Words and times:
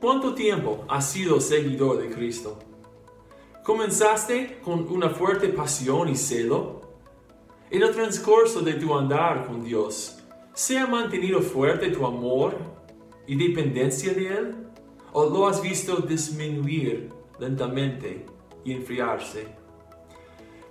¿Cuánto 0.00 0.34
tiempo 0.34 0.84
has 0.88 1.10
sido 1.10 1.40
seguidor 1.40 1.98
de 1.98 2.10
Cristo? 2.10 2.58
¿Comenzaste 3.64 4.60
con 4.62 4.88
una 4.88 5.10
fuerte 5.10 5.48
pasión 5.48 6.08
y 6.08 6.14
celo? 6.16 6.82
En 7.70 7.82
el 7.82 7.92
transcurso 7.92 8.60
de 8.60 8.74
tu 8.74 8.94
andar 8.94 9.46
con 9.46 9.64
Dios, 9.64 10.18
¿se 10.54 10.78
ha 10.78 10.86
mantenido 10.86 11.40
fuerte 11.40 11.90
tu 11.90 12.06
amor 12.06 12.56
y 13.26 13.34
dependencia 13.34 14.14
de 14.14 14.28
Él? 14.28 14.54
¿O 15.12 15.28
lo 15.28 15.48
has 15.48 15.60
visto 15.60 15.96
disminuir 15.96 17.10
lentamente 17.40 18.24
y 18.64 18.72
enfriarse? 18.72 19.48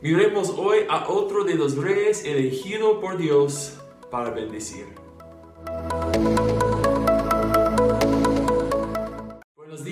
Miremos 0.02 0.50
hoy 0.52 0.79
a 0.88 1.09
otro 1.09 1.43
de 1.43 1.55
los 1.55 1.75
reyes 1.75 2.23
elegido 2.23 3.02
por 3.02 3.18
Dios 3.18 3.77
para 4.09 4.29
bendecir. 4.29 4.86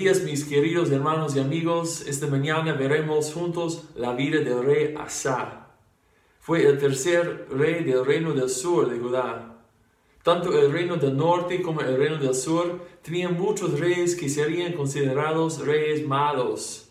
Días 0.04 0.22
mis 0.22 0.44
queridos 0.44 0.90
hermanos 0.90 1.34
y 1.34 1.40
amigos. 1.40 2.02
Esta 2.06 2.26
mañana 2.26 2.74
veremos 2.74 3.32
juntos 3.32 3.84
la 3.96 4.12
vida 4.12 4.40
del 4.40 4.62
rey 4.62 4.94
Asa. 4.98 5.68
Fue 6.40 6.66
el 6.66 6.76
tercer 6.76 7.46
rey 7.50 7.84
del 7.84 8.04
reino 8.04 8.34
del 8.34 8.50
sur 8.50 8.90
de 8.90 8.98
Judá. 8.98 9.62
Tanto 10.22 10.52
el 10.60 10.70
reino 10.70 10.96
del 10.96 11.16
norte 11.16 11.62
como 11.62 11.80
el 11.80 11.96
reino 11.96 12.18
del 12.18 12.34
sur 12.34 12.84
tenían 13.00 13.38
muchos 13.40 13.80
reyes 13.80 14.14
que 14.14 14.28
serían 14.28 14.74
considerados 14.74 15.64
reyes 15.64 16.06
malos. 16.06 16.90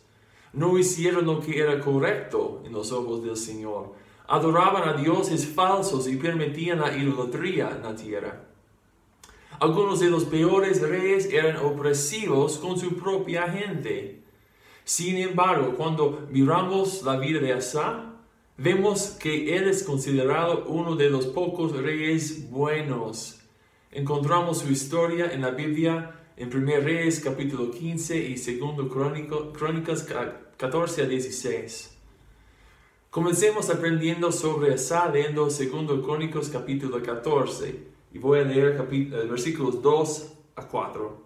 No 0.52 0.80
hicieron 0.80 1.28
lo 1.28 1.40
que 1.40 1.60
era 1.60 1.80
correcto 1.80 2.64
en 2.66 2.72
los 2.72 2.92
ojos 2.92 3.24
del 3.24 3.38
Señor. 3.38 3.94
Adoraban 4.26 4.90
a 4.90 4.94
dioses 4.94 5.46
falsos 5.46 6.08
y 6.08 6.16
permitían 6.16 6.80
la 6.80 6.98
idolatría 6.98 7.70
en 7.76 7.84
la 7.84 7.96
tierra. 7.96 8.53
Algunos 9.64 10.02
de 10.02 10.10
los 10.10 10.26
peores 10.26 10.82
reyes 10.82 11.32
eran 11.32 11.56
opresivos 11.56 12.58
con 12.58 12.78
su 12.78 12.98
propia 12.98 13.44
gente. 13.44 14.22
Sin 14.84 15.16
embargo, 15.16 15.76
cuando 15.78 16.28
miramos 16.30 17.02
la 17.04 17.16
vida 17.16 17.40
de 17.40 17.54
Asa, 17.54 18.14
vemos 18.58 19.12
que 19.12 19.56
él 19.56 19.70
es 19.70 19.84
considerado 19.84 20.66
uno 20.68 20.98
de 20.98 21.10
los 21.10 21.28
pocos 21.28 21.72
reyes 21.72 22.52
buenos. 22.52 23.40
Encontramos 23.90 24.58
su 24.58 24.70
historia 24.70 25.32
en 25.32 25.40
la 25.40 25.52
Biblia 25.52 26.12
en 26.36 26.54
1 26.54 26.82
Reyes 26.82 27.22
capítulo 27.22 27.72
15 27.72 28.18
y 28.18 28.36
2 28.36 28.92
Crónicas 29.54 30.06
14 30.58 31.04
a 31.04 31.06
16. 31.06 31.98
Comencemos 33.10 33.70
aprendiendo 33.70 34.30
sobre 34.34 34.74
Asa 34.74 35.08
leyendo 35.08 35.46
2 35.46 35.58
Crónicas 36.04 36.50
capítulo 36.50 37.02
14 37.02 37.93
y 38.14 38.20
voy 38.20 38.40
a 38.40 38.44
leer 38.44 38.78
versículos 39.28 39.82
2 39.82 40.34
a 40.56 40.68
4. 40.68 41.24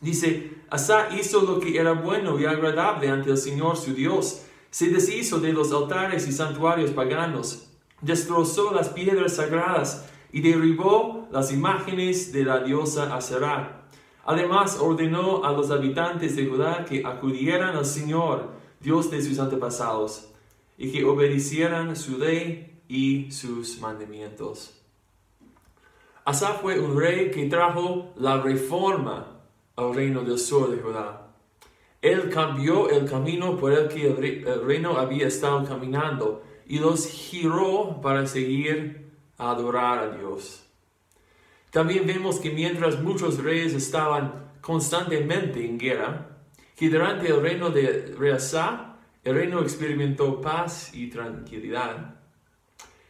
Dice, 0.00 0.52
Asa 0.70 1.08
hizo 1.16 1.42
lo 1.42 1.60
que 1.60 1.78
era 1.78 1.92
bueno 1.92 2.38
y 2.38 2.44
agradable 2.44 3.08
ante 3.08 3.30
el 3.30 3.38
Señor 3.38 3.76
su 3.76 3.92
Dios. 3.92 4.42
Se 4.70 4.88
deshizo 4.88 5.38
de 5.38 5.52
los 5.52 5.72
altares 5.72 6.26
y 6.26 6.32
santuarios 6.32 6.92
paganos, 6.92 7.68
destrozó 8.00 8.72
las 8.72 8.88
piedras 8.88 9.36
sagradas 9.36 10.08
y 10.32 10.40
derribó 10.40 11.28
las 11.30 11.52
imágenes 11.52 12.32
de 12.32 12.44
la 12.44 12.60
diosa 12.60 13.14
Aserá. 13.14 13.86
Además 14.24 14.78
ordenó 14.80 15.44
a 15.44 15.52
los 15.52 15.70
habitantes 15.70 16.36
de 16.36 16.46
Judá 16.46 16.84
que 16.84 17.04
acudieran 17.04 17.76
al 17.76 17.84
Señor, 17.84 18.50
Dios 18.80 19.10
de 19.10 19.20
sus 19.22 19.38
antepasados, 19.38 20.30
y 20.78 20.90
que 20.90 21.04
obedecieran 21.04 21.94
su 21.96 22.18
ley 22.18 22.80
y 22.88 23.30
sus 23.30 23.80
mandamientos. 23.80 24.81
Asa 26.24 26.54
fue 26.54 26.78
un 26.78 26.98
rey 26.98 27.32
que 27.32 27.48
trajo 27.48 28.12
la 28.16 28.40
reforma 28.40 29.40
al 29.74 29.94
reino 29.94 30.22
del 30.22 30.38
sur 30.38 30.70
de 30.70 30.80
Judá. 30.80 31.32
Él 32.00 32.30
cambió 32.30 32.90
el 32.90 33.08
camino 33.08 33.56
por 33.56 33.72
el 33.72 33.88
que 33.88 34.06
el 34.06 34.64
reino 34.64 34.98
había 34.98 35.26
estado 35.26 35.64
caminando 35.64 36.44
y 36.66 36.78
los 36.78 37.06
giró 37.06 38.00
para 38.00 38.26
seguir 38.26 39.10
a 39.36 39.50
adorar 39.50 39.98
a 39.98 40.16
Dios. 40.16 40.64
También 41.70 42.06
vemos 42.06 42.38
que 42.38 42.50
mientras 42.50 43.00
muchos 43.00 43.42
reyes 43.42 43.74
estaban 43.74 44.52
constantemente 44.60 45.64
en 45.64 45.78
guerra, 45.78 46.38
que 46.76 46.88
durante 46.88 47.28
el 47.28 47.40
reino 47.40 47.70
de 47.70 48.14
Rey 48.16 48.32
Asa, 48.32 48.96
el 49.24 49.34
reino 49.34 49.60
experimentó 49.60 50.40
paz 50.40 50.94
y 50.94 51.08
tranquilidad. 51.08 52.21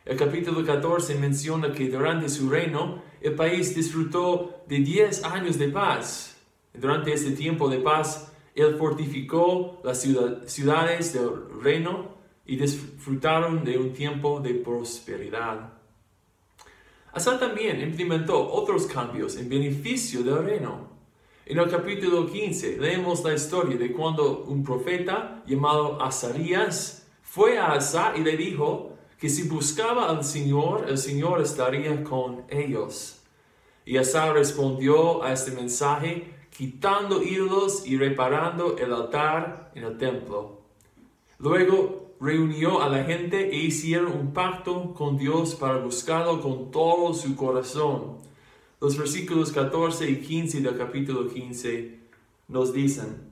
El 0.05 0.17
capítulo 0.17 0.65
14 0.67 1.15
menciona 1.15 1.73
que 1.73 1.89
durante 1.89 2.29
su 2.29 2.51
reino 2.51 3.03
el 3.21 3.35
país 3.35 3.73
disfrutó 3.73 4.65
de 4.67 4.79
10 4.81 5.25
años 5.25 5.59
de 5.59 5.69
paz. 5.69 6.37
Durante 6.75 7.13
este 7.13 7.31
tiempo 7.33 7.69
de 7.69 7.79
paz, 7.79 8.33
él 8.57 8.75
fortificó 8.77 9.81
las 9.85 10.01
ciudades 10.01 11.13
del 11.13 11.63
reino 11.63 12.17
y 12.45 12.57
disfrutaron 12.57 13.63
de 13.63 13.79
un 13.79 13.93
tiempo 13.93 14.41
de 14.41 14.55
prosperidad. 14.55 15.73
Asa 17.13 17.39
también 17.39 17.81
implementó 17.81 18.53
otros 18.53 18.87
cambios 18.87 19.37
en 19.37 19.49
beneficio 19.49 20.25
del 20.25 20.45
reino. 20.45 20.89
En 21.47 21.59
el 21.59 21.71
capítulo 21.71 22.27
15 22.27 22.79
leemos 22.79 23.23
la 23.23 23.35
historia 23.35 23.77
de 23.77 23.93
cuando 23.93 24.45
un 24.45 24.65
profeta 24.65 25.45
llamado 25.47 26.03
Azarías 26.03 27.07
fue 27.23 27.59
a 27.59 27.73
Asa 27.73 28.15
y 28.17 28.23
le 28.23 28.37
dijo, 28.37 28.92
que 29.23 29.31
si 29.31 29.45
buscaba 29.45 30.11
al 30.11 30.25
Señor, 30.25 30.87
el 30.89 30.99
Señor 30.99 31.41
estaría 31.41 32.03
con 32.03 32.43
ellos. 32.49 33.21
Y 33.87 33.97
Asa 33.97 34.33
respondió 34.33 35.23
a 35.23 35.33
este 35.33 35.53
mensaje 35.53 36.35
quitando 36.51 37.23
ídolos 37.23 37.87
y 37.87 37.97
reparando 37.97 38.77
el 38.79 38.93
altar 38.93 39.71
en 39.77 39.85
el 39.85 39.97
templo. 39.97 40.63
Luego 41.39 42.17
reunió 42.21 42.83
a 42.83 42.89
la 42.89 43.05
gente 43.05 43.49
e 43.51 43.59
hicieron 43.59 44.11
un 44.11 44.33
pacto 44.33 44.93
con 44.93 45.17
Dios 45.17 45.55
para 45.55 45.77
buscarlo 45.77 46.41
con 46.41 46.73
todo 46.73 47.15
su 47.15 47.37
corazón. 47.37 48.19
Los 48.81 48.99
versículos 48.99 49.53
14 49.53 50.11
y 50.11 50.17
15 50.17 50.63
del 50.63 50.77
capítulo 50.77 51.29
15 51.29 52.01
nos 52.49 52.73
dicen, 52.73 53.31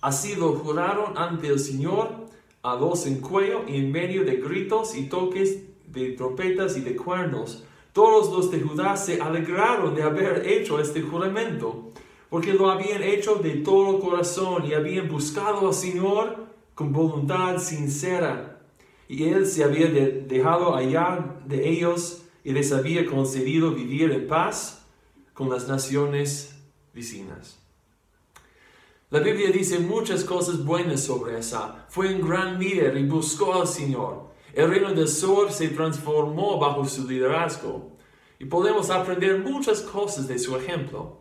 Así 0.00 0.36
lo 0.36 0.52
juraron 0.52 1.18
ante 1.18 1.48
el 1.48 1.58
Señor 1.58 2.21
a 2.62 2.76
voz 2.76 3.06
en 3.06 3.20
cuello 3.20 3.64
y 3.66 3.76
en 3.76 3.90
medio 3.90 4.24
de 4.24 4.36
gritos 4.36 4.96
y 4.96 5.08
toques 5.08 5.62
de 5.86 6.10
trompetas 6.12 6.76
y 6.76 6.80
de 6.80 6.96
cuernos. 6.96 7.64
Todos 7.92 8.32
los 8.32 8.50
de 8.50 8.60
Judá 8.60 8.96
se 8.96 9.20
alegraron 9.20 9.94
de 9.94 10.02
haber 10.02 10.46
hecho 10.46 10.80
este 10.80 11.02
juramento, 11.02 11.90
porque 12.30 12.54
lo 12.54 12.70
habían 12.70 13.02
hecho 13.02 13.34
de 13.34 13.56
todo 13.56 14.00
corazón 14.00 14.64
y 14.64 14.74
habían 14.74 15.08
buscado 15.08 15.68
al 15.68 15.74
Señor 15.74 16.46
con 16.74 16.92
voluntad 16.92 17.58
sincera. 17.58 18.60
Y 19.08 19.24
Él 19.24 19.44
se 19.44 19.64
había 19.64 19.88
dejado 19.88 20.74
hallar 20.74 21.44
de 21.44 21.68
ellos 21.68 22.22
y 22.44 22.52
les 22.52 22.72
había 22.72 23.04
concedido 23.04 23.72
vivir 23.72 24.10
en 24.10 24.26
paz 24.26 24.86
con 25.34 25.50
las 25.50 25.68
naciones 25.68 26.56
vecinas. 26.94 27.58
La 29.12 29.20
Biblia 29.20 29.50
dice 29.50 29.78
muchas 29.78 30.24
cosas 30.24 30.64
buenas 30.64 31.02
sobre 31.02 31.36
Asa. 31.36 31.84
Fue 31.90 32.14
un 32.14 32.26
gran 32.26 32.58
líder 32.58 32.96
y 32.96 33.04
buscó 33.04 33.52
al 33.60 33.66
Señor. 33.68 34.30
El 34.54 34.70
reino 34.70 34.94
del 34.94 35.06
sur 35.06 35.52
se 35.52 35.68
transformó 35.68 36.58
bajo 36.58 36.86
su 36.86 37.06
liderazgo. 37.06 37.92
Y 38.38 38.46
podemos 38.46 38.88
aprender 38.88 39.38
muchas 39.40 39.82
cosas 39.82 40.26
de 40.28 40.38
su 40.38 40.56
ejemplo. 40.56 41.18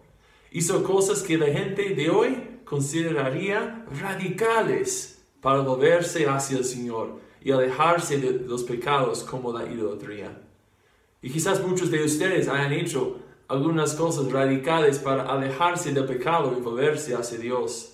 Hizo 0.52 0.82
cosas 0.86 1.22
que 1.22 1.38
la 1.38 1.48
gente 1.48 1.94
de 1.94 2.10
hoy 2.10 2.62
consideraría 2.64 3.86
radicales 4.00 5.22
para 5.42 5.60
volverse 5.60 6.30
hacia 6.30 6.60
el 6.60 6.64
Señor 6.64 7.20
y 7.44 7.52
alejarse 7.52 8.20
de 8.20 8.32
los 8.48 8.64
pecados 8.64 9.22
como 9.22 9.52
la 9.52 9.70
idolatría. 9.70 10.42
Y 11.22 11.30
quizás 11.30 11.62
muchos 11.62 11.92
de 11.92 12.06
ustedes 12.06 12.48
hayan 12.48 12.72
hecho 12.72 13.18
algunas 13.52 13.96
cosas 13.96 14.32
radicales 14.32 14.98
para 14.98 15.24
alejarse 15.24 15.92
del 15.92 16.06
pecado 16.06 16.56
y 16.58 16.62
volverse 16.62 17.14
hacia 17.14 17.38
Dios. 17.38 17.91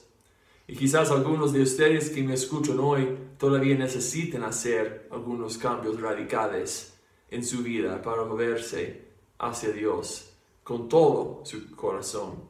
Y 0.68 0.76
quizás 0.76 1.12
algunos 1.12 1.54
de 1.54 1.62
ustedes 1.62 2.10
que 2.10 2.22
me 2.22 2.34
escuchan 2.34 2.80
hoy 2.80 3.18
todavía 3.38 3.76
necesiten 3.76 4.44
hacer 4.44 5.08
algunos 5.12 5.58
cambios 5.58 6.00
radicales 6.02 7.00
en 7.32 7.46
su 7.46 7.64
vida 7.64 8.02
para 8.02 8.24
volverse 8.24 9.08
hacia 9.40 9.72
Dios 9.72 10.34
con 10.64 10.90
todo 10.90 11.42
su 11.46 11.74
corazón 11.76 12.44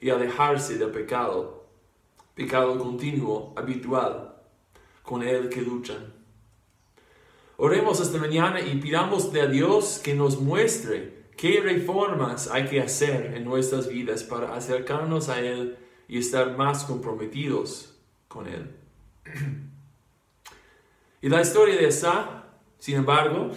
y 0.00 0.10
alejarse 0.10 0.76
del 0.76 0.90
pecado, 0.90 1.66
pecado 2.34 2.76
continuo, 2.76 3.52
habitual, 3.56 4.34
con 5.04 5.22
el 5.22 5.48
que 5.48 5.62
luchan. 5.62 6.12
Oremos 7.58 8.00
esta 8.00 8.18
mañana 8.18 8.60
y 8.60 8.74
pidamos 8.80 9.32
a 9.34 9.46
Dios 9.46 10.00
que 10.02 10.14
nos 10.14 10.40
muestre 10.40 11.22
¿Qué 11.36 11.60
reformas 11.60 12.48
hay 12.48 12.66
que 12.66 12.80
hacer 12.80 13.34
en 13.34 13.44
nuestras 13.44 13.88
vidas 13.88 14.22
para 14.22 14.54
acercarnos 14.54 15.28
a 15.28 15.40
Él 15.40 15.76
y 16.12 16.18
estar 16.18 16.58
más 16.58 16.84
comprometidos 16.84 17.94
con 18.28 18.46
Él? 18.46 18.70
Y 21.22 21.28
la 21.30 21.40
historia 21.40 21.74
de 21.76 21.86
Asa, 21.86 22.44
sin 22.78 22.96
embargo, 22.96 23.50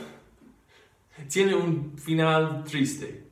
tiene 1.29 1.53
un 1.53 1.97
final 1.97 2.63
triste. 2.63 3.25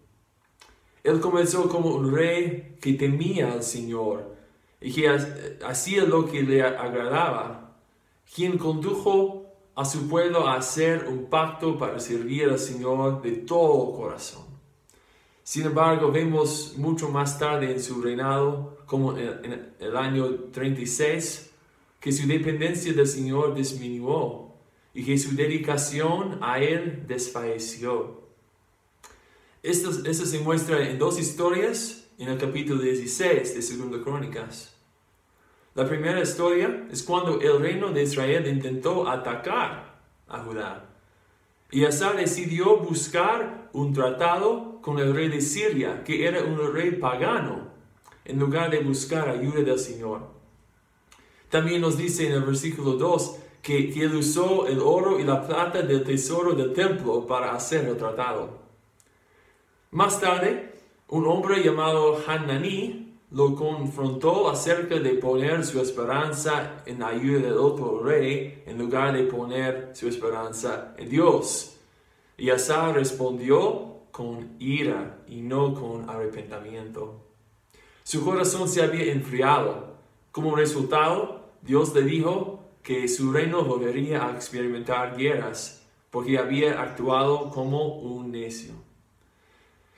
Él 1.06 1.22
comenzó 1.22 1.70
como 1.70 1.96
un 1.96 2.14
rey 2.14 2.76
que 2.82 2.96
temía 2.96 3.54
al 3.54 3.64
Señor 3.64 4.36
y 4.82 4.92
que 4.92 5.08
hacía 5.66 6.04
lo 6.04 6.30
que 6.30 6.44
le 6.44 6.62
agradaba, 6.62 7.78
quien 8.36 8.58
condujo 8.58 9.46
a 9.74 9.86
su 9.86 10.10
pueblo 10.10 10.50
a 10.50 10.56
hacer 10.56 11.08
un 11.08 11.30
pacto 11.30 11.78
para 11.78 11.98
servir 12.02 12.50
al 12.50 12.60
Señor 12.60 13.22
de 13.22 13.32
todo 13.38 13.94
corazón. 13.96 14.53
Sin 15.44 15.66
embargo, 15.66 16.12
vemos 16.12 16.76
mucho 16.78 17.10
más 17.10 17.38
tarde 17.38 17.72
en 17.72 17.82
su 17.82 18.02
reinado, 18.02 18.78
como 18.86 19.18
en 19.18 19.74
el 19.80 19.98
año 19.98 20.30
36, 20.52 21.52
que 22.00 22.12
su 22.12 22.28
dependencia 22.28 22.94
del 22.94 23.08
Señor 23.08 23.54
disminuyó 23.54 24.50
y 24.94 25.04
que 25.04 25.18
su 25.18 25.36
dedicación 25.36 26.40
a 26.42 26.60
Él 26.60 27.04
desfalleció. 27.08 28.24
Esto, 29.62 29.92
se 29.92 30.40
muestra 30.40 30.88
en 30.88 31.00
dos 31.00 31.20
historias 31.20 32.06
en 32.18 32.30
el 32.30 32.38
capítulo 32.38 32.82
16 32.82 33.54
de 33.54 33.88
2 33.90 34.04
Crónicas. 34.04 34.76
La 35.76 35.88
primera 35.88 36.22
historia 36.22 36.86
es 36.92 37.02
cuando 37.02 37.42
el 37.42 37.60
reino 37.60 37.92
de 37.92 38.04
Israel 38.04 38.48
intentó 38.48 39.10
atacar 39.10 40.02
a 40.28 40.40
Judá. 40.40 40.90
Y 41.72 41.86
Asa 41.86 42.14
decidió 42.14 42.78
buscar 42.78 43.70
un 43.74 43.94
tratado 43.94 44.73
con 44.84 45.00
el 45.00 45.16
rey 45.16 45.30
de 45.30 45.40
Siria, 45.40 46.04
que 46.04 46.28
era 46.28 46.44
un 46.44 46.74
rey 46.74 46.92
pagano, 46.92 47.70
en 48.26 48.38
lugar 48.38 48.70
de 48.70 48.80
buscar 48.80 49.30
ayuda 49.30 49.62
del 49.62 49.80
Señor. 49.80 50.28
También 51.50 51.80
nos 51.80 51.98
dice 51.98 52.28
en 52.28 52.34
el 52.34 52.42
versículo 52.42 52.94
2 52.94 53.38
que, 53.62 53.94
él 54.04 54.16
usó 54.16 54.68
el 54.68 54.80
oro 54.80 55.22
y 55.22 55.24
la 55.24 55.48
plata 55.48 55.82
del 55.82 56.04
tesoro 56.04 56.54
del 56.54 56.74
templo 56.74 57.26
para 57.26 57.56
hacer 57.56 57.86
el 57.86 57.96
tratado. 57.96 58.60
Más 59.92 60.20
tarde, 60.20 60.74
un 61.08 61.28
hombre 61.28 61.64
llamado 61.64 62.18
Hanani 62.28 63.20
lo 63.32 63.56
confrontó 63.56 64.50
acerca 64.50 65.00
de 65.00 65.12
poner 65.12 65.66
su 65.66 65.80
esperanza 65.80 66.84
en 66.86 67.00
la 67.00 67.08
ayuda 67.08 67.40
del 67.40 67.58
otro 67.58 68.04
rey 68.04 68.64
en 68.66 68.78
lugar 68.78 69.14
de 69.14 69.24
poner 69.24 69.92
su 69.94 70.10
esperanza 70.10 70.94
en 70.98 71.10
Dios. 71.10 71.78
Y 72.38 72.50
Asa 72.50 72.92
respondió 72.92 73.94
con 74.14 74.56
ira 74.60 75.24
y 75.28 75.42
no 75.42 75.74
con 75.74 76.08
arrepentimiento. 76.08 77.26
Su 78.04 78.24
corazón 78.24 78.70
se 78.70 78.84
había 78.84 79.12
enfriado. 79.12 79.96
Como 80.32 80.56
resultado, 80.56 81.54
Dios 81.64 81.96
le 81.96 82.04
dijo 82.04 82.64
que 82.84 83.08
su 83.08 83.34
reino 83.34 83.64
volvería 83.66 84.28
a 84.28 84.36
experimentar 84.36 85.18
guerras 85.18 85.84
porque 86.12 86.38
había 86.38 86.80
actuado 86.80 87.50
como 87.50 87.88
un 87.98 88.32
necio. 88.32 88.76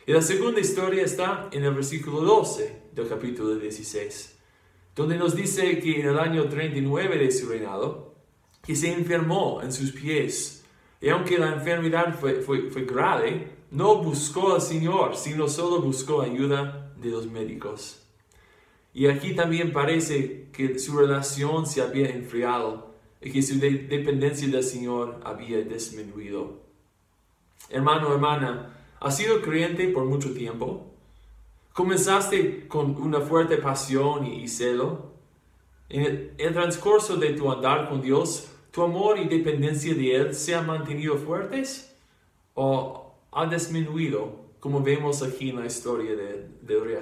Y 0.08 0.14
la 0.14 0.22
segunda 0.22 0.62
historia 0.62 1.04
está 1.04 1.50
en 1.52 1.66
el 1.66 1.74
versículo 1.74 2.22
12 2.22 2.84
del 2.94 3.10
capítulo 3.10 3.56
16, 3.56 4.38
donde 4.96 5.18
nos 5.18 5.36
dice 5.36 5.78
que 5.80 6.00
en 6.00 6.08
el 6.08 6.20
año 6.20 6.48
39 6.48 7.18
de 7.18 7.32
su 7.32 7.50
reinado, 7.50 8.16
que 8.66 8.78
se 8.78 8.94
enfermó 8.94 9.62
en 9.62 9.74
sus 9.74 9.92
pies. 9.92 10.64
Y 11.02 11.10
aunque 11.10 11.38
la 11.38 11.52
enfermedad 11.52 12.18
fue, 12.18 12.36
fue, 12.36 12.70
fue 12.70 12.86
grave, 12.86 13.65
no 13.76 13.98
buscó 13.98 14.56
al 14.56 14.62
Señor, 14.62 15.16
sino 15.16 15.48
solo 15.48 15.82
buscó 15.82 16.22
ayuda 16.22 16.94
de 16.98 17.10
los 17.10 17.28
médicos. 17.28 18.02
Y 18.94 19.08
aquí 19.08 19.36
también 19.36 19.74
parece 19.74 20.50
que 20.52 20.80
su 20.80 20.98
relación 20.98 21.66
se 21.68 21.82
había 21.82 22.10
enfriado 22.10 22.96
y 23.22 23.32
que 23.32 23.42
su 23.42 23.60
dependencia 23.60 24.48
del 24.48 24.64
Señor 24.64 25.20
había 25.24 25.62
disminuido. 25.62 26.62
Hermano, 27.70 28.14
hermana, 28.14 28.76
¿Has 29.06 29.18
sido 29.18 29.42
creyente 29.42 29.90
por 29.90 30.06
mucho 30.06 30.34
tiempo? 30.34 30.92
¿Comenzaste 31.74 32.68
con 32.68 32.96
una 32.96 33.22
fuerte 33.22 33.58
pasión 33.58 34.26
y 34.26 34.48
celo? 34.48 35.12
En 35.90 36.34
el, 36.40 36.54
transcurso 36.54 37.16
de 37.16 37.34
tu 37.34 37.52
andar 37.52 37.88
con 37.88 38.02
Dios, 38.02 38.50
¿tu 38.72 38.82
amor 38.82 39.20
y 39.20 39.28
dependencia 39.28 39.94
de 39.94 40.16
Él 40.16 40.34
se 40.34 40.56
han 40.56 40.66
mantenido 40.66 41.18
fuertes 41.18 41.96
o 42.56 43.05
ha 43.36 43.46
disminuido, 43.46 44.46
como 44.62 44.82
vemos 44.82 45.22
aquí 45.22 45.50
en 45.50 45.60
la 45.60 45.66
historia 45.66 46.16
de, 46.16 46.48
de 46.62 47.02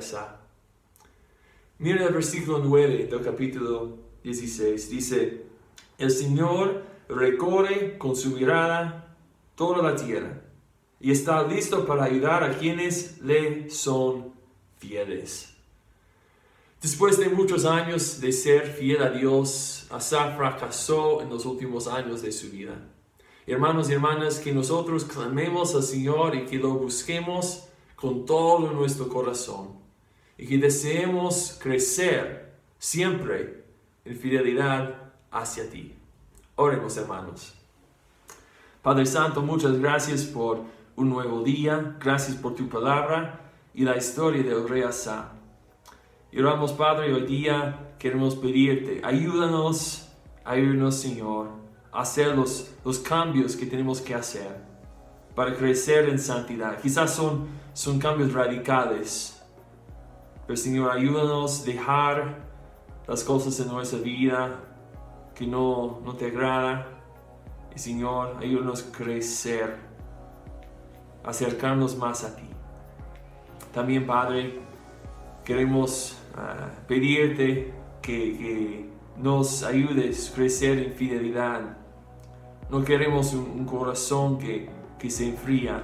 Mira 1.77 2.07
el 2.07 2.13
versículo 2.13 2.57
9 2.57 3.06
del 3.06 3.21
capítulo 3.21 3.97
16. 4.24 4.89
Dice, 4.89 5.44
el 6.00 6.09
Señor 6.09 6.83
recorre 7.07 8.00
con 8.00 8.15
su 8.15 8.31
mirada 8.31 9.15
toda 9.56 9.83
la 9.83 9.95
tierra 9.95 10.41
y 11.00 11.12
está 11.12 11.47
listo 11.47 11.85
para 11.85 12.06
ayudar 12.06 12.44
a 12.44 12.57
quienes 12.57 13.21
le 13.21 13.69
son 13.69 14.33
fieles. 14.79 15.53
Después 16.81 17.19
de 17.19 17.29
muchos 17.29 17.63
años 17.63 18.19
de 18.19 18.31
ser 18.31 18.68
fiel 18.74 19.03
a 19.03 19.12
Dios, 19.12 19.86
Asa 19.91 20.36
fracasó 20.36 21.21
en 21.21 21.29
los 21.29 21.45
últimos 21.45 21.88
años 21.88 22.24
de 22.24 22.31
su 22.31 22.50
vida. 22.50 22.74
Hermanos 23.45 23.90
y 23.90 23.94
hermanas, 23.94 24.40
que 24.40 24.54
nosotros 24.54 25.06
clamemos 25.06 25.75
al 25.75 25.84
Señor 25.84 26.36
y 26.36 26.45
que 26.45 26.57
lo 26.57 26.69
busquemos 26.72 27.66
con 27.95 28.25
todo 28.25 28.72
nuestro 28.72 29.10
corazón 29.10 29.69
y 30.38 30.48
que 30.48 30.57
deseemos 30.57 31.57
crecer 31.62 32.54
siempre 32.80 33.63
en 34.06 34.18
fidelidad 34.18 35.12
hacia 35.31 35.69
ti. 35.69 35.94
Oremos, 36.56 36.95
hermanos. 36.98 37.54
Padre 38.81 39.06
Santo, 39.06 39.42
muchas 39.42 39.80
gracias 39.80 40.24
por 40.24 40.62
un 40.96 41.10
nuevo 41.10 41.42
día. 41.44 41.96
Gracias 42.00 42.36
por 42.38 42.56
tu 42.56 42.68
palabra 42.68 43.51
y 43.74 43.84
la 43.84 43.98
historia 43.98 44.44
del 44.44 44.68
rey 44.68 44.84
Asa. 44.84 45.31
Y 46.31 46.42
Padre, 46.78 47.13
hoy 47.13 47.25
día 47.25 47.96
queremos 48.00 48.36
pedirte, 48.36 49.01
ayúdanos, 49.04 50.10
ayúdanos, 50.44 50.96
Señor, 50.96 51.50
hacer 51.94 52.36
los, 52.36 52.72
los 52.84 53.00
cambios 53.00 53.56
que 53.56 53.66
tenemos 53.66 54.01
que 54.01 54.16
hacer 54.16 54.62
para 55.36 55.56
crecer 55.56 56.10
en 56.10 56.19
santidad. 56.19 56.80
Quizás 56.81 57.13
son, 57.13 57.48
son 57.74 58.00
cambios 58.00 58.34
radicales, 58.34 59.42
pero 60.45 60.57
Señor, 60.57 60.92
ayúdanos 60.92 61.62
a 61.62 61.66
dejar 61.66 62.40
las 63.07 63.24
cosas 63.24 63.60
en 63.60 63.68
nuestra 63.68 64.00
vida 64.00 64.60
que 65.36 65.48
no, 65.48 66.01
no 66.04 66.16
te 66.16 66.28
agrada. 66.28 66.88
Y 67.75 67.80
Señor, 67.80 68.38
ayúdanos 68.39 68.86
a 68.88 68.92
crecer 68.92 69.94
acercarnos 71.24 71.98
más 71.98 72.24
a 72.24 72.36
ti. 72.36 72.44
También, 73.74 74.06
Padre, 74.06 74.60
queremos 75.44 76.17
ah, 76.36 76.70
pedirte 76.88 77.74
que, 78.01 78.91
nos 79.15 79.62
ayudes 79.62 80.32
a 80.32 80.36
crecer 80.36 80.79
en 80.79 80.94
fidelidad. 80.94 81.77
No 82.74 82.84
queremos 82.84 83.36
un, 83.36 83.65
corazón 83.65 84.39
que, 84.39 84.68
se 85.08 85.30
enfría, 85.30 85.84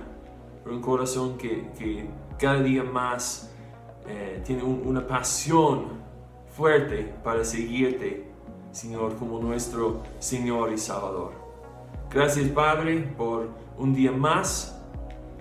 pero 0.64 0.76
un 0.76 0.82
corazón 0.82 1.38
que, 1.38 2.10
cada 2.40 2.64
día 2.64 2.84
más 2.84 3.52
eh, 4.08 4.42
tiene 4.44 4.64
una 4.64 5.06
pasión 5.06 6.00
fuerte 6.48 7.14
para 7.24 7.46
seguirte, 7.46 8.26
Señor, 8.72 9.18
como 9.18 9.40
nuestro 9.40 10.02
Señor 10.18 10.74
y 10.74 10.80
Salvador. 10.80 11.34
Gracias, 12.10 12.50
Padre, 12.50 13.02
por 13.16 13.50
un 13.78 13.94
día 13.94 14.12
más 14.12 14.76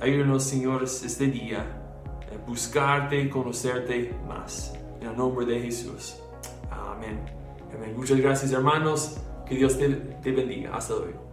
Ayúdanos, 0.01 0.45
Señor, 0.45 0.85
este 0.85 1.29
día 1.29 1.65
a 2.31 2.47
buscarte 2.47 3.23
y 3.23 3.31
conocerte 3.31 4.15
más. 4.29 4.75
En 5.01 5.09
el 5.09 5.17
nombre 5.17 5.47
de 5.47 5.61
Jesús. 5.61 6.19
Amén. 6.71 7.19
Amén. 7.75 7.95
Muchas 7.97 8.21
gracias, 8.21 8.53
hermanos. 8.53 9.17
Que 9.47 9.57
Dios 9.57 9.79
te, 9.79 9.89
te 9.89 10.31
bendiga. 10.31 10.77
Hasta 10.77 10.95
luego. 10.95 11.28